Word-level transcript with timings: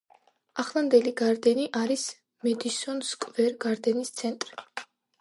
ახლანდელი 0.63 1.13
გარდენი 1.19 1.67
არის 1.83 2.07
მედისონ 2.49 3.07
სკვერ 3.13 3.55
გარდენის 3.67 4.15
ცენტრი. 4.23 4.63